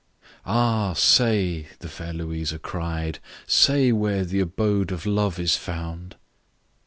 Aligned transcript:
I. 0.47 0.51
"AH! 0.55 0.93
say," 0.93 1.67
the 1.77 1.87
fair 1.87 2.11
Louisa 2.11 2.57
cried, 2.57 3.19
"Say 3.45 3.91
where 3.91 4.25
the 4.25 4.39
abode 4.39 4.91
of 4.91 5.05
Love 5.05 5.37
is 5.37 5.55
found?" 5.57 6.15